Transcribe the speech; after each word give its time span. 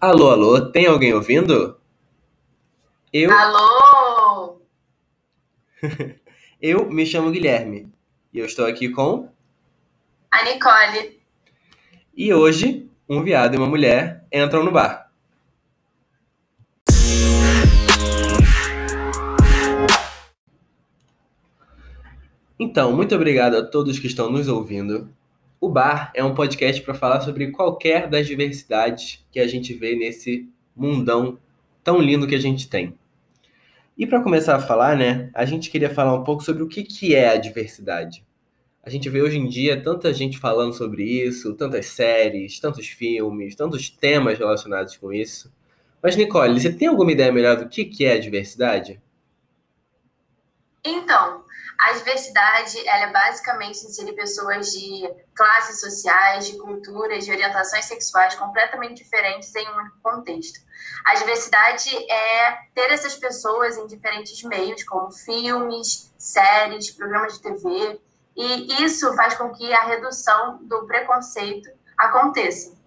Alô, 0.00 0.30
alô, 0.30 0.58
tem 0.62 0.86
alguém 0.86 1.12
ouvindo? 1.12 1.78
Eu, 3.12 3.30
Alô? 3.30 4.62
eu 6.58 6.90
me 6.90 7.04
chamo 7.04 7.30
Guilherme 7.30 7.92
e 8.32 8.38
eu 8.38 8.46
estou 8.46 8.64
aqui 8.64 8.88
com. 8.88 9.28
A 10.30 10.42
Nicole. 10.42 11.20
E 12.16 12.32
hoje, 12.32 12.88
um 13.06 13.22
viado 13.22 13.54
e 13.54 13.58
uma 13.58 13.66
mulher 13.66 14.24
entram 14.32 14.64
no 14.64 14.72
bar. 14.72 15.12
Então, 22.58 22.96
muito 22.96 23.14
obrigado 23.14 23.54
a 23.54 23.66
todos 23.66 23.98
que 23.98 24.06
estão 24.06 24.32
nos 24.32 24.48
ouvindo. 24.48 25.14
O 25.60 25.68
Bar 25.68 26.10
é 26.14 26.24
um 26.24 26.34
podcast 26.34 26.80
para 26.80 26.94
falar 26.94 27.20
sobre 27.20 27.50
qualquer 27.50 28.08
das 28.08 28.26
diversidades 28.26 29.22
que 29.30 29.38
a 29.38 29.46
gente 29.46 29.74
vê 29.74 29.94
nesse 29.94 30.48
mundão 30.74 31.38
tão 31.84 32.00
lindo 32.00 32.26
que 32.26 32.34
a 32.34 32.40
gente 32.40 32.66
tem. 32.66 32.98
E 33.96 34.06
para 34.06 34.22
começar 34.22 34.56
a 34.56 34.60
falar, 34.60 34.96
né, 34.96 35.30
a 35.34 35.44
gente 35.44 35.68
queria 35.68 35.90
falar 35.90 36.14
um 36.14 36.24
pouco 36.24 36.42
sobre 36.42 36.62
o 36.62 36.66
que, 36.66 36.82
que 36.82 37.14
é 37.14 37.28
a 37.28 37.36
diversidade. 37.36 38.24
A 38.82 38.88
gente 38.88 39.10
vê 39.10 39.20
hoje 39.20 39.36
em 39.36 39.46
dia 39.46 39.78
tanta 39.82 40.14
gente 40.14 40.38
falando 40.38 40.72
sobre 40.72 41.04
isso, 41.04 41.52
tantas 41.52 41.84
séries, 41.88 42.58
tantos 42.58 42.88
filmes, 42.88 43.54
tantos 43.54 43.90
temas 43.90 44.38
relacionados 44.38 44.96
com 44.96 45.12
isso. 45.12 45.52
Mas, 46.02 46.16
Nicole, 46.16 46.58
você 46.58 46.72
tem 46.72 46.88
alguma 46.88 47.12
ideia 47.12 47.30
melhor 47.30 47.58
do 47.58 47.68
que, 47.68 47.84
que 47.84 48.06
é 48.06 48.14
a 48.14 48.18
diversidade? 48.18 48.98
Então, 50.82 51.44
a 51.80 51.92
diversidade, 51.92 52.86
ela 52.86 53.04
é 53.04 53.12
basicamente 53.12 53.86
inserir 53.86 54.12
pessoas 54.12 54.70
de 54.70 55.10
classes 55.34 55.80
sociais, 55.80 56.46
de 56.46 56.58
culturas, 56.58 57.24
de 57.24 57.30
orientações 57.30 57.86
sexuais 57.86 58.34
completamente 58.34 59.02
diferentes 59.02 59.54
em 59.54 59.66
um 59.66 59.78
único 59.78 59.96
contexto. 60.02 60.60
A 61.06 61.14
diversidade 61.14 61.88
é 62.10 62.58
ter 62.74 62.92
essas 62.92 63.14
pessoas 63.14 63.78
em 63.78 63.86
diferentes 63.86 64.42
meios, 64.42 64.84
como 64.84 65.10
filmes, 65.10 66.12
séries, 66.18 66.90
programas 66.90 67.34
de 67.34 67.42
TV, 67.42 67.98
e 68.36 68.84
isso 68.84 69.14
faz 69.14 69.34
com 69.34 69.50
que 69.50 69.72
a 69.72 69.86
redução 69.86 70.58
do 70.62 70.86
preconceito 70.86 71.70
aconteça. 71.96 72.78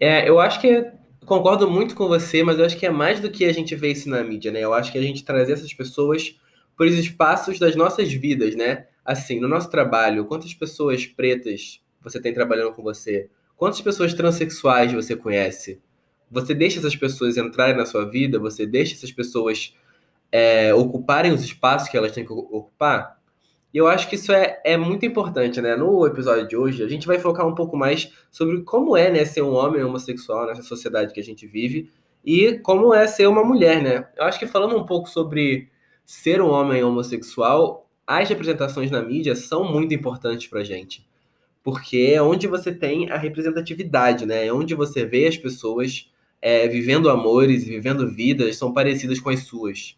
É, 0.00 0.28
eu 0.28 0.40
acho 0.40 0.60
que 0.60 0.90
concordo 1.24 1.70
muito 1.70 1.94
com 1.94 2.08
você, 2.08 2.42
mas 2.42 2.58
eu 2.58 2.64
acho 2.64 2.76
que 2.76 2.86
é 2.86 2.90
mais 2.90 3.20
do 3.20 3.30
que 3.30 3.44
a 3.44 3.52
gente 3.52 3.76
vê 3.76 3.92
isso 3.92 4.08
na 4.08 4.24
mídia, 4.24 4.50
né? 4.50 4.58
Eu 4.58 4.74
acho 4.74 4.90
que 4.90 4.98
a 4.98 5.02
gente 5.02 5.24
trazer 5.24 5.52
essas 5.52 5.72
pessoas 5.72 6.34
por 6.80 6.86
espaços 6.86 7.58
das 7.58 7.76
nossas 7.76 8.10
vidas, 8.10 8.56
né? 8.56 8.86
Assim, 9.04 9.38
no 9.38 9.46
nosso 9.46 9.68
trabalho, 9.68 10.24
quantas 10.24 10.54
pessoas 10.54 11.04
pretas 11.04 11.78
você 12.00 12.18
tem 12.18 12.32
trabalhando 12.32 12.72
com 12.72 12.82
você? 12.82 13.28
Quantas 13.54 13.82
pessoas 13.82 14.14
transexuais 14.14 14.90
você 14.90 15.14
conhece? 15.14 15.78
Você 16.30 16.54
deixa 16.54 16.78
essas 16.78 16.96
pessoas 16.96 17.36
entrarem 17.36 17.76
na 17.76 17.84
sua 17.84 18.08
vida? 18.08 18.38
Você 18.38 18.64
deixa 18.64 18.94
essas 18.94 19.12
pessoas 19.12 19.76
é, 20.32 20.72
ocuparem 20.72 21.34
os 21.34 21.44
espaços 21.44 21.86
que 21.86 21.98
elas 21.98 22.12
têm 22.12 22.24
que 22.24 22.32
ocupar? 22.32 23.18
E 23.74 23.76
eu 23.76 23.86
acho 23.86 24.08
que 24.08 24.14
isso 24.14 24.32
é, 24.32 24.58
é 24.64 24.78
muito 24.78 25.04
importante, 25.04 25.60
né? 25.60 25.76
No 25.76 26.06
episódio 26.06 26.48
de 26.48 26.56
hoje, 26.56 26.82
a 26.82 26.88
gente 26.88 27.06
vai 27.06 27.18
focar 27.18 27.46
um 27.46 27.54
pouco 27.54 27.76
mais 27.76 28.10
sobre 28.30 28.62
como 28.62 28.96
é 28.96 29.10
né, 29.10 29.26
ser 29.26 29.42
um 29.42 29.52
homem 29.52 29.84
homossexual 29.84 30.46
nessa 30.46 30.62
sociedade 30.62 31.12
que 31.12 31.20
a 31.20 31.24
gente 31.24 31.46
vive 31.46 31.90
e 32.24 32.58
como 32.60 32.94
é 32.94 33.06
ser 33.06 33.26
uma 33.26 33.44
mulher, 33.44 33.82
né? 33.82 34.08
Eu 34.16 34.24
acho 34.24 34.38
que 34.38 34.46
falando 34.46 34.78
um 34.78 34.86
pouco 34.86 35.10
sobre 35.10 35.68
ser 36.10 36.42
um 36.42 36.48
homem 36.48 36.82
homossexual, 36.82 37.88
as 38.04 38.28
representações 38.28 38.90
na 38.90 39.00
mídia 39.00 39.36
são 39.36 39.62
muito 39.62 39.94
importantes 39.94 40.48
pra 40.48 40.64
gente. 40.64 41.08
Porque 41.62 42.14
é 42.16 42.20
onde 42.20 42.48
você 42.48 42.74
tem 42.74 43.08
a 43.12 43.16
representatividade, 43.16 44.26
né? 44.26 44.48
É 44.48 44.52
onde 44.52 44.74
você 44.74 45.06
vê 45.06 45.28
as 45.28 45.36
pessoas 45.36 46.10
é, 46.42 46.66
vivendo 46.66 47.08
amores 47.08 47.62
vivendo 47.62 48.10
vidas 48.10 48.56
são 48.56 48.74
parecidas 48.74 49.20
com 49.20 49.30
as 49.30 49.44
suas. 49.44 49.96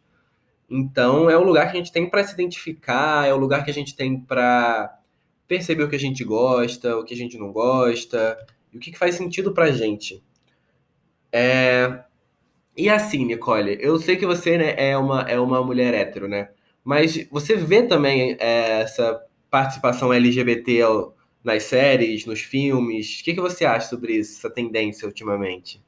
Então, 0.68 1.30
é 1.30 1.36
o 1.36 1.42
lugar 1.42 1.70
que 1.70 1.78
a 1.78 1.80
gente 1.80 1.90
tem 1.90 2.08
para 2.08 2.22
se 2.26 2.34
identificar, 2.34 3.26
é 3.26 3.32
o 3.32 3.38
lugar 3.38 3.64
que 3.64 3.70
a 3.70 3.74
gente 3.74 3.96
tem 3.96 4.20
para 4.20 4.94
perceber 5.48 5.84
o 5.84 5.88
que 5.88 5.96
a 5.96 5.98
gente 5.98 6.22
gosta, 6.24 6.94
o 6.94 7.04
que 7.04 7.14
a 7.14 7.16
gente 7.16 7.38
não 7.38 7.50
gosta, 7.50 8.36
e 8.70 8.76
o 8.76 8.80
que, 8.80 8.90
que 8.92 8.98
faz 8.98 9.14
sentido 9.14 9.54
pra 9.54 9.72
gente. 9.72 10.22
É... 11.32 12.04
E 12.76 12.88
assim, 12.88 13.24
Nicole, 13.24 13.76
eu 13.80 13.98
sei 13.98 14.16
que 14.16 14.26
você 14.26 14.56
né, 14.56 14.74
é, 14.76 14.96
uma, 14.96 15.22
é 15.22 15.38
uma 15.38 15.62
mulher 15.62 15.92
hétero, 15.94 16.26
né? 16.26 16.50
Mas 16.82 17.26
você 17.30 17.54
vê 17.54 17.82
também 17.82 18.36
é, 18.40 18.80
essa 18.82 19.20
participação 19.50 20.12
LGBT 20.12 20.80
nas 21.44 21.64
séries, 21.64 22.24
nos 22.26 22.40
filmes? 22.40 23.20
O 23.20 23.24
que, 23.24 23.34
que 23.34 23.40
você 23.40 23.64
acha 23.64 23.88
sobre 23.88 24.14
isso, 24.14 24.38
essa 24.38 24.50
tendência 24.50 25.06
ultimamente? 25.06 25.82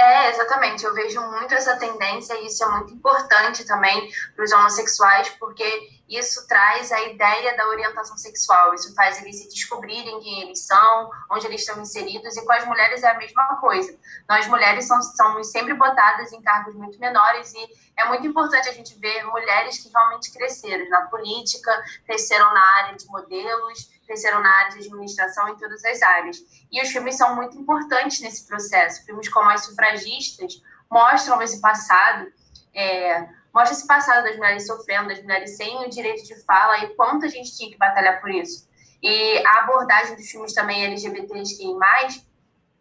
É, 0.00 0.30
exatamente. 0.30 0.82
Eu 0.82 0.94
vejo 0.94 1.20
muito 1.20 1.52
essa 1.52 1.76
tendência 1.76 2.32
e 2.40 2.46
isso 2.46 2.64
é 2.64 2.68
muito 2.68 2.94
importante 2.94 3.66
também 3.66 4.10
para 4.34 4.44
os 4.46 4.50
homossexuais, 4.50 5.28
porque 5.38 5.62
isso 6.08 6.48
traz 6.48 6.90
a 6.90 7.02
ideia 7.02 7.54
da 7.54 7.68
orientação 7.68 8.16
sexual. 8.16 8.72
Isso 8.72 8.94
faz 8.94 9.20
eles 9.20 9.36
se 9.36 9.48
descobrirem 9.50 10.18
quem 10.20 10.40
eles 10.40 10.66
são, 10.66 11.10
onde 11.30 11.46
eles 11.46 11.60
estão 11.60 11.78
inseridos, 11.82 12.34
e 12.34 12.44
com 12.46 12.52
as 12.52 12.64
mulheres 12.64 13.02
é 13.02 13.10
a 13.10 13.18
mesma 13.18 13.56
coisa. 13.56 13.94
Nós 14.26 14.46
mulheres 14.46 14.88
somos, 14.88 15.50
sempre 15.50 15.74
botadas 15.74 16.32
em 16.32 16.40
cargos 16.40 16.74
muito 16.74 16.98
menores 16.98 17.52
e 17.52 17.68
é 17.94 18.06
muito 18.06 18.26
importante 18.26 18.70
a 18.70 18.72
gente 18.72 18.98
ver 18.98 19.22
mulheres 19.26 19.82
que 19.82 19.90
realmente 19.90 20.32
cresceram 20.32 20.88
na 20.88 21.02
política, 21.02 21.70
cresceram 22.06 22.54
na 22.54 22.76
área 22.78 22.96
de 22.96 23.06
modelos, 23.06 23.90
cresceram 24.10 24.40
na 24.42 24.50
área 24.50 24.72
de 24.72 24.88
administração 24.88 25.48
em 25.48 25.56
todas 25.56 25.84
as 25.84 26.02
áreas. 26.02 26.38
E 26.70 26.82
os 26.82 26.88
filmes 26.88 27.16
são 27.16 27.36
muito 27.36 27.56
importantes 27.56 28.20
nesse 28.20 28.44
processo. 28.44 29.04
Filmes 29.04 29.28
como 29.28 29.48
As 29.48 29.64
Sufragistas 29.64 30.60
mostram 30.90 31.40
esse 31.40 31.60
passado, 31.60 32.26
é, 32.74 33.28
mostra 33.54 33.76
esse 33.76 33.86
passado 33.86 34.24
das 34.24 34.36
mulheres 34.36 34.66
sofrendo, 34.66 35.08
das 35.08 35.22
mulheres 35.22 35.56
sem 35.56 35.86
o 35.86 35.88
direito 35.88 36.24
de 36.24 36.34
fala 36.44 36.78
e 36.78 36.88
quanto 36.96 37.24
a 37.24 37.28
gente 37.28 37.56
tinha 37.56 37.70
que 37.70 37.78
batalhar 37.78 38.20
por 38.20 38.30
isso. 38.30 38.68
E 39.00 39.46
a 39.46 39.60
abordagem 39.60 40.16
dos 40.16 40.28
filmes 40.28 40.52
também 40.52 40.84
LGBTQI+, 40.84 42.24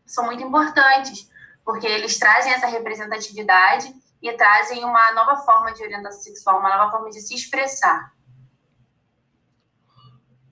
são 0.07 0.25
muito 0.25 0.41
importantes, 0.41 1.29
porque 1.63 1.85
eles 1.85 2.17
trazem 2.17 2.51
essa 2.51 2.65
representatividade 2.65 3.93
e 4.19 4.33
trazem 4.33 4.83
uma 4.83 5.13
nova 5.13 5.37
forma 5.37 5.71
de 5.73 5.83
orientação 5.83 6.21
sexual, 6.21 6.57
uma 6.59 6.75
nova 6.75 6.89
forma 6.89 7.11
de 7.11 7.21
se 7.21 7.35
expressar. 7.35 8.11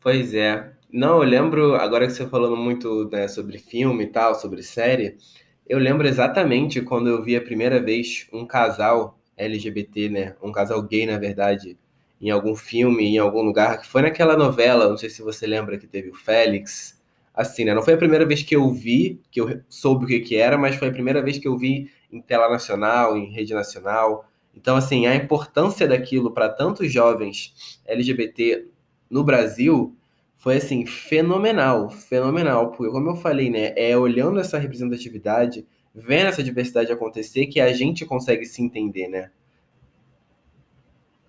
Pois 0.10 0.34
é. 0.34 0.72
Não, 0.90 1.22
eu 1.22 1.28
lembro, 1.30 1.76
agora 1.76 2.08
que 2.08 2.14
você 2.14 2.26
falando 2.30 2.56
muito 2.56 3.10
né, 3.12 3.28
sobre 3.28 3.58
filme 3.58 4.06
e 4.06 4.08
tal, 4.08 4.36
sobre 4.36 4.64
série, 4.64 5.18
eu 5.68 5.78
lembro 5.78 6.08
exatamente 6.08 6.80
quando 6.82 7.10
eu 7.10 7.22
vi 7.22 7.36
a 7.36 7.42
primeira 7.42 7.84
vez 7.84 8.26
um 8.32 8.46
casal 8.48 9.20
LGBT, 9.36 10.08
né? 10.08 10.36
Um 10.42 10.50
casal 10.54 10.82
gay, 10.84 11.06
na 11.06 11.18
verdade, 11.18 11.78
em 12.22 12.30
algum 12.30 12.56
filme, 12.56 13.04
em 13.04 13.18
algum 13.18 13.42
lugar, 13.42 13.82
que 13.82 13.88
foi 13.88 14.02
naquela 14.02 14.38
novela, 14.38 14.88
não 14.88 14.96
sei 14.96 15.10
se 15.10 15.22
você 15.22 15.46
lembra 15.46 15.78
que 15.78 15.86
teve 15.86 16.08
o 16.10 16.16
Félix. 16.16 16.98
Assim, 17.34 17.66
né? 17.66 17.74
Não 17.74 17.84
foi 17.84 17.96
a 17.96 17.98
primeira 17.98 18.26
vez 18.26 18.42
que 18.42 18.56
eu 18.56 18.72
vi, 18.72 19.20
que 19.30 19.42
eu 19.42 19.62
soube 19.68 20.06
o 20.06 20.08
que, 20.08 20.22
que 20.22 20.38
era, 20.38 20.58
mas 20.58 20.78
foi 20.78 20.88
a 20.88 20.92
primeira 20.94 21.22
vez 21.22 21.38
que 21.38 21.50
eu 21.50 21.58
vi 21.58 21.92
em 22.10 22.22
tela 22.22 22.50
nacional, 22.50 23.18
em 23.18 23.30
rede 23.30 23.54
nacional. 23.54 24.26
Então, 24.56 24.78
assim, 24.78 25.06
a 25.06 25.14
importância 25.14 25.86
daquilo 25.86 26.32
para 26.32 26.48
tantos 26.48 26.90
jovens 26.94 27.82
LGBT 27.86 28.68
no 29.10 29.22
Brasil 29.24 29.97
foi 30.38 30.58
assim 30.58 30.86
fenomenal, 30.86 31.90
fenomenal, 31.90 32.72
porque 32.72 32.92
como 32.92 33.10
eu 33.10 33.16
falei, 33.16 33.50
né, 33.50 33.74
é 33.76 33.98
olhando 33.98 34.40
essa 34.40 34.58
representatividade, 34.58 35.68
vendo 35.94 36.28
essa 36.28 36.44
diversidade 36.44 36.92
acontecer 36.92 37.48
que 37.48 37.60
a 37.60 37.74
gente 37.74 38.06
consegue 38.06 38.46
se 38.46 38.62
entender, 38.62 39.08
né? 39.08 39.32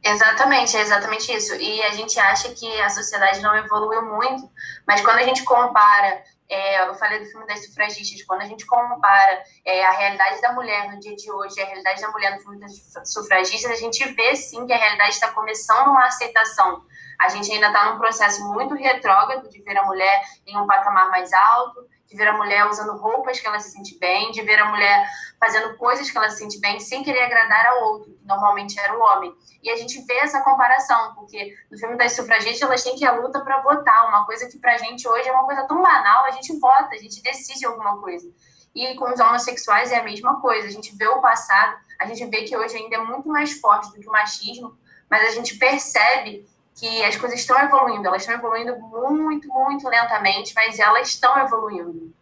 Exatamente, 0.05 0.77
é 0.77 0.81
exatamente 0.81 1.33
isso. 1.33 1.55
E 1.57 1.83
a 1.83 1.91
gente 1.91 2.19
acha 2.21 2.51
que 2.51 2.81
a 2.81 2.89
sociedade 2.89 3.41
não 3.41 3.57
evoluiu 3.57 4.03
muito, 4.03 4.51
mas 4.87 5.01
quando 5.01 5.19
a 5.19 5.25
gente 5.25 5.43
compara, 5.43 6.23
é, 6.49 6.89
eu 6.89 6.95
falei 6.95 7.19
do 7.19 7.27
filme 7.27 7.47
das 7.47 7.65
sufragistas, 7.65 8.23
quando 8.23 8.43
a 8.43 8.47
gente 8.47 8.65
compara 8.67 9.43
é, 9.65 9.85
a 9.85 9.91
realidade 9.91 10.41
da 10.41 10.53
mulher 10.53 10.91
no 10.93 11.01
dia 11.01 11.17
de 11.17 11.31
hoje 11.31 11.59
e 11.59 11.63
a 11.63 11.67
realidade 11.67 12.01
da 12.01 12.11
mulher 12.11 12.35
no 12.35 12.41
filme 12.41 12.61
das 12.61 12.73
sufragistas, 13.05 13.71
a 13.71 13.77
gente 13.77 14.03
vê 14.15 14.37
sim 14.37 14.67
que 14.67 14.73
a 14.73 14.79
realidade 14.79 15.11
está 15.11 15.29
começando 15.29 15.89
uma 15.89 16.07
aceitação 16.07 16.83
a 17.21 17.29
gente 17.29 17.51
ainda 17.51 17.67
está 17.67 17.91
num 17.91 17.99
processo 17.99 18.47
muito 18.53 18.75
retrógrado 18.75 19.49
de 19.49 19.61
ver 19.63 19.77
a 19.77 19.85
mulher 19.85 20.23
em 20.47 20.57
um 20.57 20.67
patamar 20.67 21.11
mais 21.11 21.33
alto, 21.33 21.87
de 22.07 22.17
ver 22.17 22.29
a 22.29 22.33
mulher 22.33 22.67
usando 22.67 22.97
roupas 22.97 23.39
que 23.39 23.47
ela 23.47 23.61
se 23.61 23.71
sente 23.71 23.99
bem, 23.99 24.31
de 24.31 24.41
ver 24.43 24.59
a 24.59 24.67
mulher 24.67 25.07
fazendo 25.39 25.77
coisas 25.77 26.11
que 26.11 26.17
ela 26.17 26.31
se 26.31 26.39
sente 26.39 26.59
bem 26.59 26.81
sem 26.81 27.03
querer 27.03 27.25
agradar 27.25 27.67
ao 27.67 27.85
outro, 27.93 28.13
que 28.13 28.25
normalmente 28.25 28.79
era 28.79 28.97
o 28.97 29.01
homem. 29.01 29.35
E 29.63 29.69
a 29.69 29.77
gente 29.77 30.01
vê 30.07 30.15
essa 30.15 30.41
comparação, 30.43 31.15
porque 31.15 31.55
no 31.71 31.77
filme 31.77 31.97
das 31.97 32.13
sufragistas 32.13 32.63
elas 32.63 32.83
têm 32.83 32.97
que 32.97 33.05
ir 33.05 33.09
à 33.09 33.13
luta 33.13 33.41
para 33.41 33.61
votar, 33.61 34.09
uma 34.09 34.25
coisa 34.25 34.49
que 34.49 34.59
para 34.59 34.75
a 34.75 34.79
gente 34.79 35.07
hoje 35.07 35.29
é 35.29 35.33
uma 35.33 35.45
coisa 35.45 35.67
tão 35.67 35.83
banal, 35.83 36.25
a 36.25 36.31
gente 36.31 36.59
vota, 36.59 36.95
a 36.95 36.99
gente 36.99 37.23
decide 37.23 37.67
alguma 37.67 38.01
coisa. 38.01 38.27
E 38.75 38.95
com 38.95 39.13
os 39.13 39.21
homossexuais 39.21 39.93
é 39.93 39.99
a 39.99 40.05
mesma 40.05 40.41
coisa, 40.41 40.69
a 40.69 40.71
gente 40.71 40.97
vê 40.97 41.09
o 41.09 41.21
passado, 41.21 41.77
a 42.01 42.07
gente 42.07 42.25
vê 42.27 42.45
que 42.45 42.57
hoje 42.57 42.77
ainda 42.77 42.97
é 42.97 43.01
muito 43.01 43.29
mais 43.29 43.61
forte 43.61 43.91
do 43.91 44.01
que 44.01 44.09
o 44.09 44.13
machismo, 44.13 44.79
mas 45.11 45.27
a 45.29 45.31
gente 45.33 45.59
percebe 45.59 46.49
que 46.79 47.03
as 47.03 47.17
coisas 47.17 47.41
estão 47.41 47.59
evoluindo, 47.61 48.07
elas 48.07 48.23
estão 48.23 48.37
evoluindo 48.37 48.79
muito, 48.79 49.49
muito 49.49 49.89
lentamente, 49.89 50.53
mas 50.55 50.79
elas 50.79 51.09
estão 51.09 51.37
evoluindo. 51.39 52.13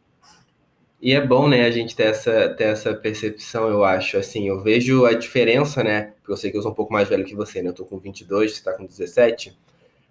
E 1.01 1.13
é 1.13 1.21
bom, 1.21 1.47
né, 1.47 1.67
a 1.67 1.71
gente 1.71 1.95
ter 1.95 2.05
essa, 2.05 2.49
ter 2.49 2.65
essa 2.65 2.95
percepção, 2.95 3.69
eu 3.69 3.85
acho. 3.85 4.17
Assim, 4.17 4.49
eu 4.49 4.63
vejo 4.63 5.05
a 5.05 5.13
diferença, 5.13 5.85
né? 5.85 6.15
Porque 6.19 6.33
eu 6.33 6.37
sei 6.39 6.51
que 6.51 6.57
eu 6.57 6.63
sou 6.63 6.73
um 6.73 6.75
pouco 6.75 6.93
mais 6.93 7.07
velho 7.07 7.25
que 7.25 7.35
você, 7.35 7.63
né? 7.63 7.69
Eu 7.69 7.75
tô 7.75 7.85
com 7.85 7.99
22, 7.99 8.57
você 8.57 8.65
tá 8.65 8.73
com 8.73 8.87
17. 8.87 9.57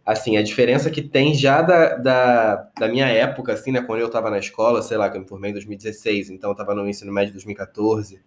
Assim, 0.05 0.37
a 0.37 0.43
diferença 0.43 0.91
que 0.91 1.01
tem 1.01 1.33
já 1.33 1.63
da, 1.63 1.95
da, 1.95 2.69
da 2.79 2.87
minha 2.87 3.07
época, 3.07 3.53
assim, 3.53 3.71
né? 3.71 3.81
Quando 3.81 4.01
eu 4.01 4.09
tava 4.09 4.29
na 4.29 4.37
escola, 4.37 4.83
sei 4.83 4.97
lá, 4.97 5.09
que 5.09 5.17
eu 5.17 5.21
me 5.21 5.27
formei 5.27 5.49
em 5.49 5.53
2016, 5.55 6.29
então 6.29 6.51
eu 6.51 6.55
tava 6.55 6.75
no 6.75 6.87
ensino 6.87 7.11
médio 7.11 7.29
de 7.29 7.33
2014. 7.33 8.21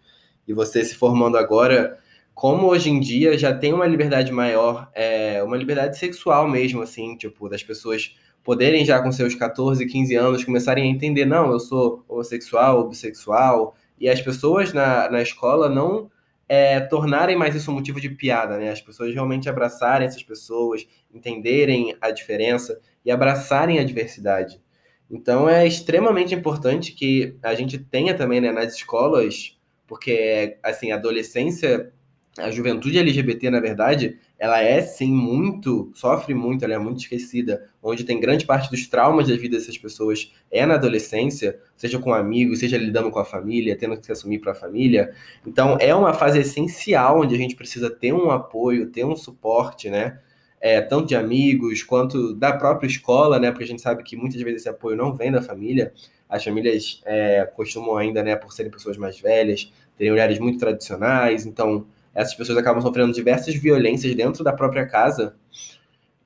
E 0.46 0.52
você 0.52 0.84
se 0.84 0.96
formando 0.96 1.38
agora, 1.38 1.96
como 2.38 2.68
hoje 2.68 2.88
em 2.88 3.00
dia 3.00 3.36
já 3.36 3.52
tem 3.52 3.72
uma 3.72 3.84
liberdade 3.84 4.30
maior, 4.30 4.88
é, 4.94 5.42
uma 5.42 5.56
liberdade 5.56 5.98
sexual 5.98 6.46
mesmo, 6.46 6.80
assim, 6.80 7.16
tipo, 7.16 7.48
das 7.48 7.64
pessoas 7.64 8.16
poderem 8.44 8.84
já 8.84 9.02
com 9.02 9.10
seus 9.10 9.34
14, 9.34 9.84
15 9.84 10.14
anos 10.14 10.44
começarem 10.44 10.84
a 10.84 10.86
entender, 10.86 11.24
não, 11.24 11.50
eu 11.50 11.58
sou 11.58 12.04
homossexual, 12.06 12.88
bissexual, 12.88 13.74
e 13.98 14.08
as 14.08 14.22
pessoas 14.22 14.72
na, 14.72 15.10
na 15.10 15.20
escola 15.20 15.68
não 15.68 16.08
é, 16.48 16.78
tornarem 16.78 17.36
mais 17.36 17.56
isso 17.56 17.72
um 17.72 17.74
motivo 17.74 18.00
de 18.00 18.08
piada, 18.08 18.56
né? 18.56 18.70
As 18.70 18.80
pessoas 18.80 19.12
realmente 19.12 19.48
abraçarem 19.48 20.06
essas 20.06 20.22
pessoas, 20.22 20.86
entenderem 21.12 21.96
a 22.00 22.12
diferença 22.12 22.80
e 23.04 23.10
abraçarem 23.10 23.80
a 23.80 23.84
diversidade. 23.84 24.62
Então 25.10 25.48
é 25.48 25.66
extremamente 25.66 26.36
importante 26.36 26.92
que 26.92 27.36
a 27.42 27.52
gente 27.56 27.78
tenha 27.78 28.14
também 28.14 28.40
né, 28.40 28.52
nas 28.52 28.74
escolas, 28.74 29.58
porque 29.88 30.56
assim, 30.62 30.92
a 30.92 30.94
adolescência, 30.94 31.92
a 32.38 32.50
juventude 32.50 32.98
LGBT, 32.98 33.50
na 33.50 33.60
verdade, 33.60 34.18
ela 34.38 34.60
é 34.62 34.80
sim 34.80 35.12
muito, 35.12 35.90
sofre 35.94 36.34
muito, 36.34 36.64
ela 36.64 36.74
é 36.74 36.78
muito 36.78 37.00
esquecida, 37.00 37.68
onde 37.82 38.04
tem 38.04 38.20
grande 38.20 38.46
parte 38.46 38.70
dos 38.70 38.86
traumas 38.86 39.28
da 39.28 39.36
vida 39.36 39.56
dessas 39.56 39.76
pessoas 39.76 40.32
é 40.50 40.64
na 40.64 40.74
adolescência, 40.74 41.58
seja 41.76 41.98
com 41.98 42.14
amigos, 42.14 42.60
seja 42.60 42.78
lidando 42.78 43.10
com 43.10 43.18
a 43.18 43.24
família, 43.24 43.76
tendo 43.76 43.96
que 43.96 44.06
se 44.06 44.12
assumir 44.12 44.38
para 44.38 44.52
a 44.52 44.54
família. 44.54 45.12
Então 45.46 45.76
é 45.80 45.94
uma 45.94 46.14
fase 46.14 46.38
essencial 46.38 47.20
onde 47.20 47.34
a 47.34 47.38
gente 47.38 47.56
precisa 47.56 47.90
ter 47.90 48.12
um 48.12 48.30
apoio, 48.30 48.90
ter 48.90 49.04
um 49.04 49.16
suporte, 49.16 49.90
né? 49.90 50.18
É, 50.60 50.80
tanto 50.80 51.06
de 51.06 51.14
amigos 51.14 51.82
quanto 51.84 52.34
da 52.34 52.52
própria 52.52 52.88
escola, 52.88 53.38
né? 53.38 53.50
Porque 53.50 53.64
a 53.64 53.66
gente 53.66 53.82
sabe 53.82 54.02
que 54.02 54.16
muitas 54.16 54.40
vezes 54.40 54.62
esse 54.62 54.68
apoio 54.68 54.96
não 54.96 55.14
vem 55.14 55.30
da 55.30 55.40
família. 55.40 55.92
As 56.28 56.44
famílias 56.44 57.00
é, 57.06 57.44
costumam 57.56 57.96
ainda, 57.96 58.22
né, 58.22 58.36
por 58.36 58.52
serem 58.52 58.70
pessoas 58.70 58.96
mais 58.96 59.18
velhas, 59.18 59.72
terem 59.96 60.12
olhares 60.12 60.38
muito 60.38 60.58
tradicionais, 60.58 61.46
então 61.46 61.86
essas 62.14 62.34
pessoas 62.34 62.58
acabam 62.58 62.82
sofrendo 62.82 63.12
diversas 63.12 63.54
violências 63.54 64.14
dentro 64.14 64.42
da 64.42 64.52
própria 64.52 64.86
casa. 64.86 65.36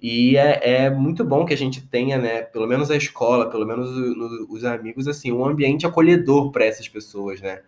E 0.01 0.37
é, 0.37 0.85
é 0.85 0.91
muito 0.91 1.25
bom 1.25 1.45
que 1.45 1.55
a 1.55 1.57
gente 1.57 1.81
tenha, 1.87 2.19
né, 2.19 2.43
pelo 2.43 2.67
menos 2.67 2.91
a 2.91 2.97
escola, 2.97 3.49
pelo 3.49 3.65
menos 3.65 3.89
o, 3.89 4.15
no, 4.15 4.47
os 4.51 4.65
amigos, 4.65 5.07
assim, 5.07 5.31
um 5.31 5.45
ambiente 5.45 5.87
acolhedor 5.87 6.51
para 6.51 6.65
essas 6.65 6.89
pessoas, 6.89 7.41
né? 7.41 7.61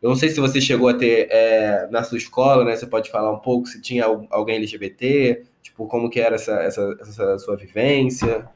Eu 0.00 0.08
não 0.08 0.16
sei 0.16 0.30
se 0.30 0.40
você 0.40 0.60
chegou 0.60 0.88
a 0.88 0.94
ter 0.94 1.28
é, 1.30 1.88
na 1.90 2.02
sua 2.02 2.16
escola, 2.16 2.64
né? 2.64 2.76
Você 2.76 2.86
pode 2.86 3.10
falar 3.10 3.32
um 3.32 3.40
pouco 3.40 3.66
se 3.66 3.82
tinha 3.82 4.04
alguém 4.30 4.56
LGBT, 4.56 5.42
tipo, 5.62 5.86
como 5.86 6.08
que 6.08 6.20
era 6.20 6.36
essa, 6.36 6.54
essa, 6.62 6.96
essa 7.00 7.38
sua 7.38 7.56
vivência. 7.56 8.48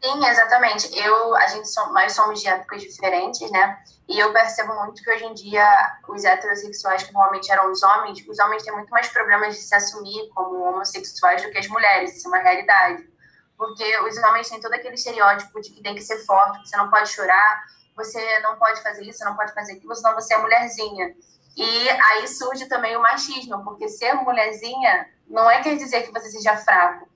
Sim, 0.00 0.24
exatamente. 0.24 0.96
Eu, 0.96 1.34
a 1.34 1.46
gente, 1.48 1.68
nós 1.92 2.12
somos 2.12 2.40
de 2.40 2.48
épocas 2.48 2.82
diferentes, 2.82 3.50
né? 3.50 3.82
E 4.08 4.18
eu 4.18 4.32
percebo 4.32 4.72
muito 4.84 5.02
que 5.02 5.10
hoje 5.10 5.24
em 5.24 5.34
dia 5.34 5.98
os 6.08 6.24
heterossexuais, 6.24 7.02
que 7.02 7.12
normalmente 7.12 7.50
eram 7.50 7.70
os 7.70 7.82
homens, 7.82 8.24
os 8.28 8.38
homens 8.38 8.62
têm 8.62 8.72
muito 8.72 8.90
mais 8.90 9.08
problemas 9.08 9.56
de 9.56 9.62
se 9.62 9.74
assumir 9.74 10.28
como 10.34 10.62
homossexuais 10.62 11.42
do 11.42 11.50
que 11.50 11.58
as 11.58 11.66
mulheres. 11.66 12.16
Isso 12.16 12.28
é 12.28 12.30
uma 12.30 12.38
realidade. 12.38 13.08
Porque 13.56 13.98
os 14.00 14.16
homens 14.18 14.48
têm 14.48 14.60
todo 14.60 14.72
aquele 14.72 14.94
estereótipo 14.94 15.60
de 15.60 15.70
que 15.70 15.82
tem 15.82 15.96
que 15.96 16.02
ser 16.02 16.24
forte, 16.24 16.62
que 16.62 16.68
você 16.68 16.76
não 16.76 16.90
pode 16.90 17.08
chorar, 17.10 17.64
você 17.96 18.38
não 18.40 18.56
pode 18.56 18.80
fazer 18.82 19.02
isso, 19.02 19.24
não 19.24 19.34
pode 19.34 19.52
fazer 19.52 19.72
aquilo, 19.72 19.96
senão 19.96 20.14
você 20.14 20.32
é 20.32 20.38
mulherzinha. 20.38 21.16
E 21.56 21.88
aí 21.88 22.28
surge 22.28 22.66
também 22.66 22.96
o 22.96 23.02
machismo, 23.02 23.64
porque 23.64 23.88
ser 23.88 24.14
mulherzinha 24.14 25.08
não 25.26 25.50
é 25.50 25.60
quer 25.60 25.76
dizer 25.76 26.02
que 26.02 26.12
você 26.12 26.30
seja 26.30 26.56
fraco 26.56 27.08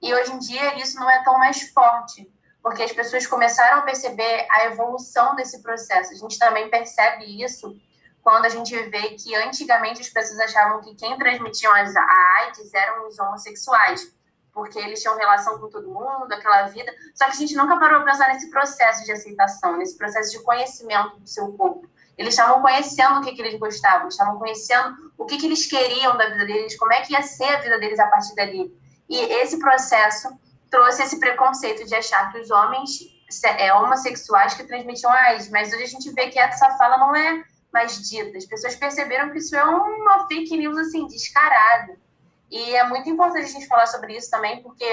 e 0.00 0.14
hoje 0.14 0.32
em 0.32 0.38
dia 0.38 0.78
isso 0.80 0.98
não 0.98 1.10
é 1.10 1.22
tão 1.22 1.38
mais 1.38 1.62
forte, 1.70 2.30
porque 2.62 2.82
as 2.82 2.92
pessoas 2.92 3.26
começaram 3.26 3.78
a 3.78 3.82
perceber 3.82 4.46
a 4.50 4.66
evolução 4.66 5.34
desse 5.34 5.62
processo. 5.62 6.12
A 6.12 6.16
gente 6.16 6.38
também 6.38 6.70
percebe 6.70 7.42
isso 7.42 7.76
quando 8.22 8.44
a 8.44 8.48
gente 8.48 8.76
vê 8.90 9.10
que 9.10 9.34
antigamente 9.34 10.00
as 10.00 10.08
pessoas 10.08 10.38
achavam 10.40 10.80
que 10.82 10.94
quem 10.94 11.16
transmitiam 11.16 11.72
a 11.72 12.40
AIDS 12.40 12.74
eram 12.74 13.08
os 13.08 13.18
homossexuais, 13.18 14.12
porque 14.52 14.78
eles 14.78 15.00
tinham 15.00 15.16
relação 15.16 15.58
com 15.58 15.68
todo 15.68 15.88
mundo, 15.88 16.30
aquela 16.32 16.62
vida. 16.64 16.92
Só 17.14 17.24
que 17.26 17.30
a 17.30 17.36
gente 17.36 17.56
nunca 17.56 17.78
parou 17.78 18.02
para 18.02 18.12
pensar 18.12 18.28
nesse 18.28 18.50
processo 18.50 19.04
de 19.04 19.12
aceitação, 19.12 19.76
nesse 19.76 19.96
processo 19.96 20.30
de 20.32 20.42
conhecimento 20.42 21.18
do 21.18 21.28
seu 21.28 21.52
corpo. 21.52 21.88
Eles 22.18 22.34
estavam 22.34 22.60
conhecendo 22.60 23.20
o 23.20 23.22
que, 23.22 23.32
que 23.32 23.40
eles 23.40 23.58
gostavam, 23.58 24.08
estavam 24.08 24.36
conhecendo 24.38 25.12
o 25.16 25.24
que, 25.24 25.38
que 25.38 25.46
eles 25.46 25.66
queriam 25.66 26.16
da 26.16 26.28
vida 26.28 26.44
deles, 26.44 26.76
como 26.76 26.92
é 26.92 27.00
que 27.02 27.12
ia 27.12 27.22
ser 27.22 27.48
a 27.48 27.60
vida 27.60 27.78
deles 27.78 28.00
a 28.00 28.08
partir 28.08 28.34
dali. 28.34 28.76
E 29.08 29.18
esse 29.18 29.58
processo 29.58 30.28
trouxe 30.70 31.02
esse 31.02 31.18
preconceito 31.18 31.86
de 31.86 31.94
achar 31.94 32.30
que 32.30 32.38
os 32.38 32.50
homens 32.50 32.90
é, 33.58 33.72
homossexuais 33.74 34.54
que 34.54 34.64
transmitiam 34.64 35.10
AIDS, 35.10 35.50
mas 35.50 35.72
hoje 35.72 35.84
a 35.84 35.88
gente 35.88 36.10
vê 36.12 36.28
que 36.28 36.38
essa 36.38 36.76
fala 36.76 36.98
não 36.98 37.14
é 37.14 37.44
mais 37.72 38.08
dita. 38.08 38.36
As 38.36 38.44
pessoas 38.44 38.76
perceberam 38.76 39.30
que 39.30 39.38
isso 39.38 39.56
é 39.56 39.64
uma 39.64 40.26
fake 40.26 40.56
news 40.56 40.76
assim 40.78 41.06
descarada. 41.06 41.96
E 42.50 42.74
é 42.74 42.84
muito 42.84 43.08
importante 43.08 43.44
a 43.44 43.52
gente 43.52 43.66
falar 43.66 43.86
sobre 43.86 44.16
isso 44.16 44.30
também, 44.30 44.62
porque 44.62 44.86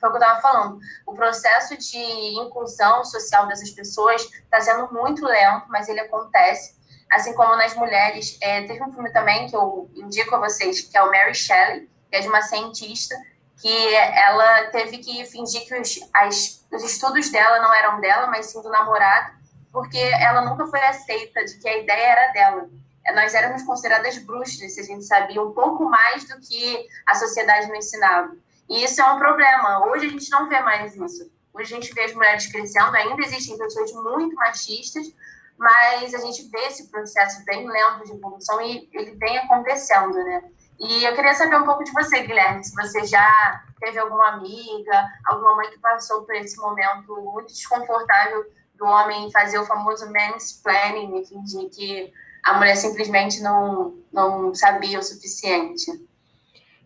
foi 0.00 0.08
o 0.08 0.12
que 0.12 0.18
eu 0.18 0.22
estava 0.22 0.40
falando. 0.40 0.78
O 1.06 1.12
processo 1.12 1.76
de 1.76 1.98
inclusão 2.38 3.04
social 3.04 3.46
dessas 3.46 3.70
pessoas 3.70 4.22
está 4.22 4.60
sendo 4.60 4.90
muito 4.92 5.24
lento, 5.24 5.66
mas 5.68 5.88
ele 5.88 6.00
acontece. 6.00 6.78
Assim 7.12 7.34
como 7.34 7.56
nas 7.56 7.74
mulheres, 7.74 8.38
é, 8.40 8.62
teve 8.62 8.82
um 8.82 8.92
filme 8.92 9.12
também 9.12 9.48
que 9.48 9.56
eu 9.56 9.90
indico 9.94 10.34
a 10.34 10.38
vocês, 10.38 10.80
que 10.80 10.96
é 10.96 11.02
o 11.02 11.10
Mary 11.10 11.34
Shelley, 11.34 11.90
que 12.08 12.16
é 12.16 12.20
de 12.20 12.28
uma 12.28 12.40
cientista 12.40 13.14
que 13.60 13.94
ela 13.94 14.66
teve 14.70 14.98
que 14.98 15.24
fingir 15.26 15.66
que 15.66 15.78
os, 15.78 16.00
as, 16.14 16.64
os 16.72 16.82
estudos 16.82 17.30
dela 17.30 17.60
não 17.60 17.74
eram 17.74 18.00
dela, 18.00 18.26
mas 18.28 18.46
sim 18.46 18.62
do 18.62 18.70
namorado, 18.70 19.32
porque 19.72 19.98
ela 19.98 20.42
nunca 20.42 20.66
foi 20.66 20.80
aceita 20.80 21.44
de 21.44 21.58
que 21.58 21.68
a 21.68 21.78
ideia 21.78 22.12
era 22.12 22.32
dela. 22.32 22.70
Nós 23.14 23.34
éramos 23.34 23.62
consideradas 23.62 24.18
bruxas 24.18 24.74
se 24.74 24.80
a 24.80 24.84
gente 24.84 25.04
sabia 25.04 25.42
um 25.42 25.52
pouco 25.52 25.84
mais 25.84 26.24
do 26.24 26.40
que 26.40 26.86
a 27.06 27.14
sociedade 27.14 27.68
nos 27.68 27.78
ensinava. 27.78 28.36
E 28.68 28.84
isso 28.84 29.00
é 29.00 29.12
um 29.12 29.18
problema. 29.18 29.86
Hoje 29.86 30.06
a 30.06 30.10
gente 30.10 30.30
não 30.30 30.48
vê 30.48 30.60
mais 30.60 30.94
isso. 30.94 31.30
Hoje 31.52 31.74
a 31.74 31.80
gente 31.80 31.92
vê 31.92 32.02
as 32.02 32.14
mulheres 32.14 32.46
crescendo, 32.46 32.94
ainda 32.94 33.22
existem 33.22 33.58
pessoas 33.58 33.92
muito 33.92 34.34
machistas, 34.36 35.12
mas 35.58 36.14
a 36.14 36.18
gente 36.18 36.48
vê 36.48 36.60
esse 36.66 36.88
processo 36.88 37.44
bem 37.44 37.68
lento 37.68 38.04
de 38.04 38.12
evolução 38.12 38.60
e 38.62 38.88
ele 38.92 39.16
vem 39.16 39.38
acontecendo, 39.38 40.14
né? 40.14 40.44
E 40.80 41.04
eu 41.04 41.14
queria 41.14 41.34
saber 41.34 41.56
um 41.56 41.64
pouco 41.64 41.84
de 41.84 41.92
você, 41.92 42.22
Guilherme, 42.22 42.64
se 42.64 42.74
você 42.74 43.04
já 43.04 43.62
teve 43.78 43.98
alguma 43.98 44.28
amiga, 44.28 45.08
alguma 45.26 45.56
mãe 45.56 45.70
que 45.70 45.78
passou 45.78 46.22
por 46.22 46.34
esse 46.34 46.56
momento 46.56 47.20
muito 47.22 47.48
desconfortável 47.48 48.44
do 48.78 48.86
homem 48.86 49.30
fazer 49.30 49.58
o 49.58 49.66
famoso 49.66 50.10
mansplaining, 50.10 51.20
e 51.20 51.26
fingir 51.26 51.68
que 51.68 52.12
a 52.42 52.56
mulher 52.56 52.76
simplesmente 52.76 53.42
não, 53.42 53.94
não 54.10 54.54
sabia 54.54 54.98
o 54.98 55.02
suficiente. 55.02 55.84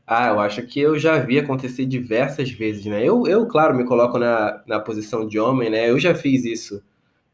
Ah, 0.05 0.27
eu 0.27 0.41
acho 0.41 0.63
que 0.67 0.81
eu 0.81 0.99
já 0.99 1.19
vi 1.19 1.39
acontecer 1.39 1.87
diversas 1.87 2.51
vezes, 2.51 2.85
né? 2.85 3.03
Eu, 3.03 3.27
eu 3.29 3.47
claro, 3.47 3.75
me 3.75 3.85
coloco 3.85 4.19
na, 4.19 4.61
na 4.67 4.81
posição 4.81 5.27
de 5.27 5.39
homem, 5.39 5.71
né? 5.71 5.89
Eu 5.89 6.01
já 6.01 6.15
fiz 6.17 6.45
isso. 6.45 6.83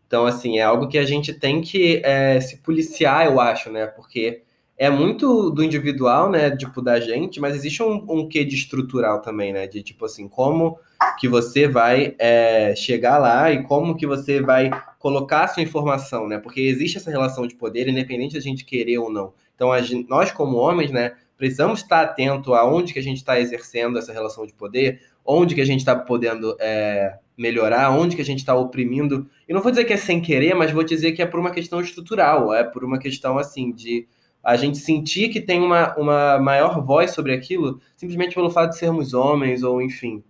Então, 0.06 0.26
assim, 0.26 0.58
é 0.58 0.62
algo 0.62 0.88
que 0.88 0.98
a 0.98 1.04
gente 1.04 1.32
tem 1.32 1.62
que 1.62 2.02
é, 2.04 2.38
se 2.40 2.58
policiar, 2.58 3.26
eu 3.26 3.40
acho, 3.40 3.70
né? 3.70 3.86
Porque 3.86 4.42
é 4.80 4.88
muito 4.88 5.50
do 5.50 5.62
individual, 5.62 6.30
né, 6.30 6.56
tipo, 6.56 6.80
da 6.80 6.98
gente, 6.98 7.38
mas 7.38 7.54
existe 7.54 7.82
um, 7.82 8.02
um 8.08 8.26
quê 8.26 8.42
de 8.46 8.54
estrutural 8.54 9.20
também, 9.20 9.52
né, 9.52 9.66
de 9.66 9.82
tipo 9.82 10.06
assim, 10.06 10.26
como 10.26 10.78
que 11.18 11.28
você 11.28 11.68
vai 11.68 12.16
é, 12.18 12.74
chegar 12.74 13.18
lá 13.18 13.52
e 13.52 13.62
como 13.64 13.94
que 13.94 14.06
você 14.06 14.40
vai 14.40 14.70
colocar 14.98 15.44
a 15.44 15.48
sua 15.48 15.62
informação, 15.62 16.26
né, 16.26 16.38
porque 16.38 16.62
existe 16.62 16.96
essa 16.96 17.10
relação 17.10 17.46
de 17.46 17.56
poder, 17.56 17.88
independente 17.88 18.36
da 18.36 18.40
gente 18.40 18.64
querer 18.64 18.96
ou 18.96 19.12
não. 19.12 19.34
Então, 19.54 19.78
gente, 19.82 20.08
nós 20.08 20.32
como 20.32 20.56
homens, 20.56 20.90
né, 20.90 21.12
precisamos 21.36 21.80
estar 21.80 22.00
atento 22.00 22.54
aonde 22.54 22.94
que 22.94 22.98
a 22.98 23.02
gente 23.02 23.18
está 23.18 23.38
exercendo 23.38 23.98
essa 23.98 24.14
relação 24.14 24.46
de 24.46 24.54
poder, 24.54 25.02
onde 25.26 25.54
que 25.54 25.60
a 25.60 25.66
gente 25.66 25.80
está 25.80 25.94
podendo 25.94 26.56
é, 26.58 27.18
melhorar, 27.36 27.90
onde 27.90 28.16
que 28.16 28.22
a 28.22 28.24
gente 28.24 28.38
está 28.38 28.54
oprimindo. 28.54 29.28
E 29.46 29.52
não 29.52 29.60
vou 29.60 29.70
dizer 29.70 29.84
que 29.84 29.92
é 29.92 29.98
sem 29.98 30.22
querer, 30.22 30.54
mas 30.54 30.70
vou 30.70 30.82
dizer 30.82 31.12
que 31.12 31.20
é 31.20 31.26
por 31.26 31.38
uma 31.38 31.50
questão 31.50 31.82
estrutural, 31.82 32.54
é 32.54 32.64
por 32.64 32.82
uma 32.82 32.98
questão, 32.98 33.36
assim, 33.36 33.72
de 33.72 34.08
a 34.42 34.56
gente 34.56 34.78
sentir 34.78 35.28
que 35.28 35.40
tem 35.40 35.60
uma, 35.60 35.94
uma 35.96 36.38
maior 36.38 36.84
voz 36.84 37.12
sobre 37.12 37.32
aquilo, 37.32 37.80
simplesmente 37.96 38.34
pelo 38.34 38.50
fato 38.50 38.70
de 38.70 38.78
sermos 38.78 39.12
homens, 39.12 39.62
ou 39.62 39.82
enfim. 39.82 40.22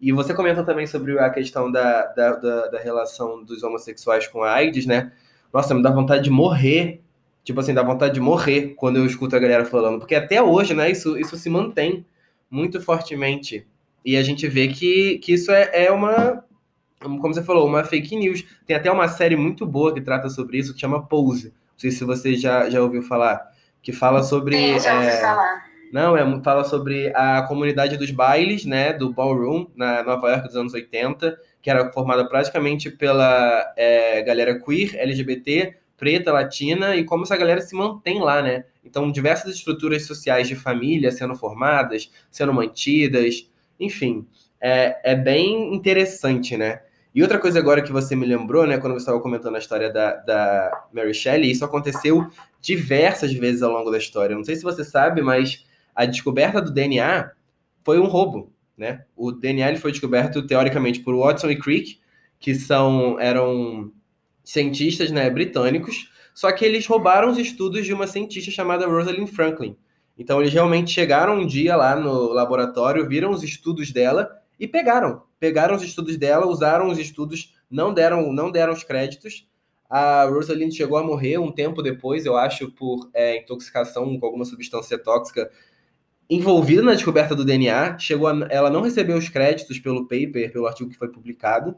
E 0.00 0.12
você 0.12 0.32
comenta 0.32 0.62
também 0.62 0.86
sobre 0.86 1.18
a 1.18 1.28
questão 1.30 1.70
da, 1.70 2.06
da, 2.06 2.32
da, 2.34 2.68
da 2.68 2.78
relação 2.78 3.44
dos 3.44 3.62
homossexuais 3.62 4.26
com 4.26 4.42
a 4.42 4.52
AIDS, 4.52 4.86
né? 4.86 5.12
Nossa, 5.52 5.74
me 5.74 5.82
dá 5.82 5.90
vontade 5.90 6.24
de 6.24 6.30
morrer. 6.30 7.02
Tipo 7.42 7.60
assim, 7.60 7.74
dá 7.74 7.82
vontade 7.82 8.14
de 8.14 8.20
morrer 8.20 8.74
quando 8.76 8.96
eu 8.96 9.06
escuto 9.06 9.34
a 9.34 9.38
galera 9.38 9.64
falando. 9.64 9.98
Porque 9.98 10.14
até 10.14 10.42
hoje, 10.42 10.74
né, 10.74 10.90
isso, 10.90 11.18
isso 11.18 11.36
se 11.36 11.50
mantém 11.50 12.04
muito 12.50 12.80
fortemente. 12.80 13.66
E 14.04 14.16
a 14.16 14.22
gente 14.22 14.46
vê 14.46 14.68
que, 14.68 15.18
que 15.18 15.32
isso 15.32 15.50
é, 15.50 15.86
é 15.86 15.90
uma 15.90 16.44
como 16.98 17.32
você 17.32 17.42
falou, 17.42 17.66
uma 17.66 17.84
fake 17.84 18.16
news. 18.16 18.44
Tem 18.66 18.76
até 18.76 18.90
uma 18.90 19.08
série 19.08 19.36
muito 19.36 19.64
boa 19.66 19.94
que 19.94 20.00
trata 20.00 20.28
sobre 20.28 20.58
isso, 20.58 20.74
que 20.74 20.80
chama 20.80 21.06
Pose. 21.06 21.48
Não 21.48 21.78
sei 21.78 21.90
se 21.90 22.04
você 22.04 22.36
já, 22.36 22.68
já 22.68 22.82
ouviu 22.82 23.02
falar. 23.02 23.52
Que 23.82 23.92
fala 23.92 24.22
sobre. 24.22 24.56
Sim, 24.56 24.80
já 24.80 24.94
ouvi 24.94 25.06
é... 25.06 25.20
falar. 25.20 25.68
Não, 25.92 26.16
é, 26.16 26.42
fala 26.42 26.64
sobre 26.64 27.10
a 27.14 27.42
comunidade 27.42 27.96
dos 27.96 28.10
bailes, 28.10 28.64
né, 28.66 28.92
do 28.92 29.10
ballroom, 29.10 29.66
na 29.74 30.02
Nova 30.02 30.28
York 30.28 30.48
dos 30.48 30.56
anos 30.56 30.74
80, 30.74 31.38
que 31.62 31.70
era 31.70 31.90
formada 31.92 32.28
praticamente 32.28 32.90
pela 32.90 33.72
é, 33.74 34.22
galera 34.22 34.60
queer, 34.60 34.94
LGBT, 34.96 35.76
preta, 35.96 36.32
latina, 36.32 36.94
e 36.94 37.04
como 37.04 37.24
essa 37.24 37.36
galera 37.36 37.60
se 37.60 37.74
mantém 37.74 38.20
lá, 38.20 38.42
né? 38.42 38.64
Então, 38.84 39.10
diversas 39.10 39.54
estruturas 39.56 40.06
sociais 40.06 40.46
de 40.46 40.54
família 40.54 41.10
sendo 41.10 41.34
formadas, 41.34 42.10
sendo 42.30 42.52
mantidas, 42.52 43.50
enfim, 43.80 44.26
é, 44.60 45.12
é 45.12 45.14
bem 45.14 45.74
interessante, 45.74 46.56
né? 46.56 46.80
E 47.14 47.22
outra 47.22 47.38
coisa 47.38 47.58
agora 47.58 47.82
que 47.82 47.90
você 47.90 48.14
me 48.14 48.26
lembrou, 48.26 48.66
né, 48.66 48.78
quando 48.78 48.92
você 48.92 49.00
estava 49.00 49.20
comentando 49.20 49.56
a 49.56 49.58
história 49.58 49.90
da, 49.90 50.14
da 50.16 50.86
Mary 50.92 51.14
Shelley, 51.14 51.50
isso 51.50 51.64
aconteceu 51.64 52.28
diversas 52.60 53.32
vezes 53.32 53.62
ao 53.62 53.72
longo 53.72 53.90
da 53.90 53.98
história. 53.98 54.36
Não 54.36 54.44
sei 54.44 54.56
se 54.56 54.62
você 54.62 54.84
sabe, 54.84 55.22
mas 55.22 55.66
a 55.94 56.04
descoberta 56.04 56.60
do 56.60 56.72
DNA 56.72 57.30
foi 57.84 57.98
um 57.98 58.06
roubo, 58.06 58.52
né? 58.76 59.04
O 59.16 59.32
DNA 59.32 59.68
ele 59.68 59.78
foi 59.78 59.90
descoberto 59.90 60.46
teoricamente 60.46 61.00
por 61.00 61.16
Watson 61.16 61.50
e 61.50 61.56
Crick, 61.56 62.00
que 62.38 62.54
são 62.54 63.18
eram 63.18 63.92
cientistas, 64.44 65.10
né, 65.10 65.28
britânicos, 65.28 66.10
só 66.34 66.52
que 66.52 66.64
eles 66.64 66.86
roubaram 66.86 67.30
os 67.30 67.36
estudos 67.36 67.84
de 67.84 67.92
uma 67.92 68.06
cientista 68.06 68.50
chamada 68.50 68.86
Rosalind 68.86 69.28
Franklin. 69.28 69.76
Então 70.16 70.40
eles 70.40 70.52
realmente 70.52 70.90
chegaram 70.90 71.38
um 71.40 71.46
dia 71.46 71.74
lá 71.74 71.96
no 71.96 72.32
laboratório, 72.32 73.08
viram 73.08 73.30
os 73.30 73.42
estudos 73.42 73.92
dela 73.92 74.30
e 74.58 74.68
pegaram. 74.68 75.22
Pegaram 75.40 75.74
os 75.74 75.82
estudos 75.82 76.16
dela, 76.16 76.46
usaram 76.46 76.88
os 76.88 76.98
estudos, 76.98 77.54
não 77.68 77.92
deram, 77.92 78.32
não 78.32 78.50
deram 78.50 78.72
os 78.72 78.84
créditos. 78.84 79.47
A 79.88 80.24
Rosalind 80.24 80.72
chegou 80.72 80.98
a 80.98 81.02
morrer 81.02 81.38
um 81.38 81.50
tempo 81.50 81.82
depois, 81.82 82.26
eu 82.26 82.36
acho, 82.36 82.70
por 82.72 83.08
é, 83.14 83.38
intoxicação 83.38 84.18
com 84.18 84.26
alguma 84.26 84.44
substância 84.44 84.98
tóxica 84.98 85.50
envolvida 86.28 86.82
na 86.82 86.92
descoberta 86.92 87.34
do 87.34 87.44
DNA. 87.44 87.98
Chegou 87.98 88.28
a, 88.28 88.46
ela 88.50 88.70
não 88.70 88.82
recebeu 88.82 89.16
os 89.16 89.28
créditos 89.28 89.78
pelo 89.78 90.06
paper, 90.06 90.52
pelo 90.52 90.66
artigo 90.66 90.90
que 90.90 90.98
foi 90.98 91.08
publicado. 91.08 91.74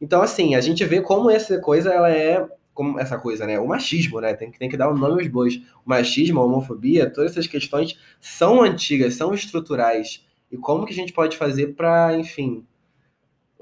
Então, 0.00 0.20
assim, 0.20 0.54
a 0.54 0.60
gente 0.60 0.84
vê 0.84 1.00
como 1.00 1.30
essa 1.30 1.58
coisa 1.58 1.90
ela 1.90 2.10
é 2.10 2.46
como 2.74 2.98
essa 2.98 3.16
coisa, 3.16 3.46
né? 3.46 3.58
O 3.58 3.68
machismo, 3.68 4.20
né? 4.20 4.34
Tem 4.34 4.50
que, 4.50 4.58
tem 4.58 4.68
que 4.68 4.76
dar 4.76 4.88
o 4.88 4.92
um 4.92 4.98
nome 4.98 5.22
aos 5.22 5.28
bois. 5.28 5.56
O 5.86 5.88
machismo, 5.88 6.40
a 6.40 6.44
homofobia, 6.44 7.08
todas 7.08 7.30
essas 7.30 7.46
questões 7.46 7.96
são 8.20 8.62
antigas, 8.62 9.14
são 9.14 9.32
estruturais. 9.32 10.26
E 10.50 10.56
como 10.56 10.84
que 10.84 10.92
a 10.92 10.96
gente 10.96 11.12
pode 11.12 11.36
fazer 11.36 11.68
para, 11.74 12.16
enfim, 12.18 12.66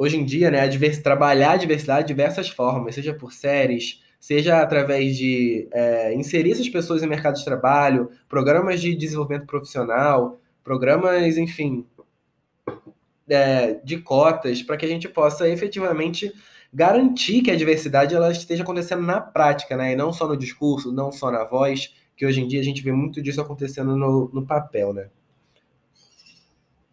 hoje 0.03 0.17
em 0.17 0.25
dia, 0.25 0.51
né, 0.51 0.61
a 0.61 1.01
trabalhar 1.01 1.53
a 1.53 1.57
diversidade 1.57 2.09
de 2.09 2.09
diversas 2.09 2.49
formas, 2.49 2.97
seja 2.97 3.15
por 3.15 3.33
séries, 3.33 4.03
seja 4.19 4.61
através 4.61 5.17
de 5.17 5.69
é, 5.73 6.13
inserir 6.13 6.51
essas 6.51 6.69
pessoas 6.69 7.05
em 7.05 7.07
mercado 7.07 7.37
de 7.37 7.45
trabalho, 7.45 8.11
programas 8.29 8.81
de 8.81 8.97
desenvolvimento 8.97 9.47
profissional, 9.47 10.41
programas, 10.65 11.37
enfim, 11.39 11.87
é, 13.29 13.75
de 13.85 13.99
cotas, 13.99 14.61
para 14.61 14.77
que 14.77 14.85
a 14.85 14.89
gente 14.89 15.09
possa 15.09 15.49
efetivamente 15.49 16.33
garantir 16.75 17.41
que 17.43 17.53
a 17.53 17.57
diversidade 17.57 18.13
ela 18.13 18.33
esteja 18.33 18.65
acontecendo 18.65 19.03
na 19.03 19.21
prática, 19.21 19.77
né? 19.77 19.93
E 19.93 19.97
não 19.97 20.13
só 20.13 20.27
no 20.27 20.37
discurso, 20.37 20.91
não 20.91 21.13
só 21.13 21.31
na 21.31 21.45
voz, 21.45 21.95
que 22.17 22.27
hoje 22.27 22.41
em 22.41 22.49
dia 22.49 22.61
a 22.61 22.65
gente 22.65 22.83
vê 22.83 22.91
muito 22.91 23.23
disso 23.23 23.41
acontecendo 23.41 23.97
no, 23.97 24.29
no 24.33 24.45
papel, 24.45 24.93
né? 24.93 25.11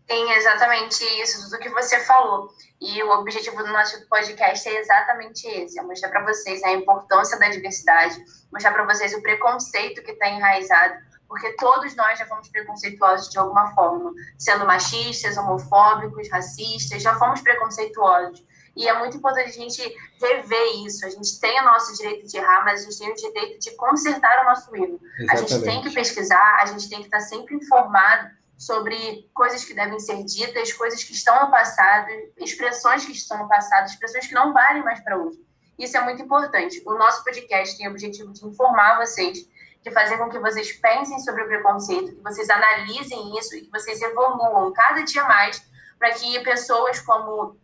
Sim, 0.10 0.32
exatamente 0.32 1.04
isso, 1.22 1.44
tudo 1.44 1.60
que 1.60 1.70
você 1.70 2.00
falou. 2.00 2.50
E 2.82 3.04
o 3.04 3.12
objetivo 3.12 3.58
do 3.58 3.72
nosso 3.72 4.08
podcast 4.08 4.68
é 4.68 4.80
exatamente 4.80 5.48
esse: 5.48 5.78
é 5.78 5.84
mostrar 5.84 6.10
para 6.10 6.26
vocês 6.26 6.64
a 6.64 6.72
importância 6.72 7.38
da 7.38 7.50
diversidade, 7.50 8.20
mostrar 8.52 8.72
para 8.72 8.86
vocês 8.86 9.14
o 9.14 9.22
preconceito 9.22 10.02
que 10.02 10.12
está 10.12 10.28
enraizado, 10.28 10.96
porque 11.28 11.56
todos 11.58 11.96
nós 11.96 12.18
já 12.18 12.26
fomos 12.26 12.50
preconceituosos 12.50 13.30
de 13.30 13.38
alguma 13.38 13.72
forma, 13.76 14.12
sendo 14.36 14.66
machistas, 14.66 15.38
homofóbicos, 15.38 16.28
racistas, 16.32 17.04
já 17.04 17.14
fomos 17.14 17.42
preconceituosos. 17.42 18.44
E 18.76 18.88
é 18.88 18.98
muito 18.98 19.18
importante 19.18 19.50
a 19.50 19.52
gente 19.52 19.82
rever 20.22 20.86
isso. 20.86 21.06
A 21.06 21.10
gente 21.10 21.40
tem 21.40 21.60
o 21.60 21.66
nosso 21.66 21.96
direito 21.98 22.26
de 22.28 22.38
errar, 22.38 22.64
mas 22.64 22.82
a 22.82 22.84
gente 22.86 22.98
tem 22.98 23.12
o 23.12 23.16
direito 23.16 23.60
de 23.60 23.76
consertar 23.76 24.42
o 24.42 24.46
nosso 24.46 24.76
erro. 24.76 25.00
Exatamente. 25.20 25.30
A 25.30 25.36
gente 25.36 25.66
tem 25.66 25.82
que 25.82 25.94
pesquisar, 25.94 26.58
a 26.62 26.66
gente 26.66 26.90
tem 26.90 27.00
que 27.00 27.06
estar 27.06 27.20
sempre 27.20 27.56
informado 27.56 28.39
sobre 28.60 29.30
coisas 29.34 29.64
que 29.64 29.74
devem 29.74 29.98
ser 30.02 30.22
ditas, 30.26 30.74
coisas 30.74 31.02
que 31.02 31.14
estão 31.14 31.46
no 31.46 31.50
passado, 31.50 32.10
expressões 32.38 33.06
que 33.06 33.14
estão 33.14 33.38
no 33.38 33.48
passado, 33.48 33.88
expressões 33.88 34.28
que 34.28 34.34
não 34.34 34.52
valem 34.52 34.84
mais 34.84 35.00
para 35.00 35.18
hoje. 35.18 35.40
Isso 35.78 35.96
é 35.96 36.02
muito 36.02 36.22
importante. 36.22 36.84
O 36.86 36.94
nosso 36.96 37.24
podcast 37.24 37.78
tem 37.78 37.88
o 37.88 37.92
objetivo 37.92 38.34
de 38.34 38.46
informar 38.46 38.98
vocês, 38.98 39.48
de 39.82 39.92
fazer 39.92 40.18
com 40.18 40.30
que 40.30 40.38
vocês 40.40 40.74
pensem 40.74 41.18
sobre 41.20 41.44
o 41.44 41.48
preconceito, 41.48 42.14
que 42.14 42.22
vocês 42.22 42.50
analisem 42.50 43.40
isso 43.40 43.56
e 43.56 43.62
que 43.62 43.72
vocês 43.72 44.02
evoluam 44.02 44.74
cada 44.74 45.04
dia 45.04 45.24
mais 45.24 45.64
para 45.98 46.12
que 46.12 46.38
pessoas 46.42 47.00
como 47.00 47.56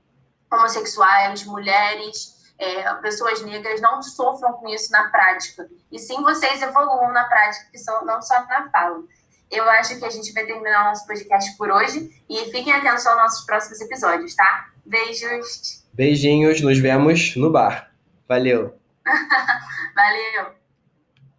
homossexuais, 0.49 1.43
mulheres, 1.43 2.53
é, 2.57 2.93
pessoas 2.95 3.41
negras 3.41 3.81
não 3.81 4.01
sofram 4.01 4.53
com 4.53 4.69
isso 4.69 4.89
na 4.93 5.09
prática. 5.09 5.67
E 5.91 5.99
sim 5.99 6.23
vocês 6.23 6.61
evoluam 6.61 7.11
na 7.11 7.25
prática, 7.25 7.69
que 7.69 7.77
são, 7.77 8.05
não 8.05 8.21
só 8.21 8.45
na 8.45 8.69
fala. 8.69 9.03
Eu 9.55 9.69
acho 9.69 9.97
que 9.97 10.05
a 10.05 10.09
gente 10.09 10.33
vai 10.33 10.45
terminar 10.45 10.81
o 10.81 10.89
nosso 10.89 11.07
podcast 11.07 11.55
por 11.57 11.71
hoje 11.71 12.09
e 12.29 12.51
fiquem 12.51 12.73
atentos 12.73 13.07
aos 13.07 13.17
nossos 13.17 13.45
próximos 13.45 13.79
episódios, 13.79 14.35
tá? 14.35 14.69
Beijos. 14.85 15.85
Beijinhos, 15.93 16.59
nos 16.59 16.77
vemos 16.77 17.37
no 17.37 17.49
bar. 17.49 17.89
Valeu. 18.27 18.77
Valeu. 19.95 20.64